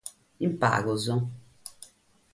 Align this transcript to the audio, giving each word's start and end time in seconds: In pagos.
In 0.47 0.53
pagos. 0.61 1.03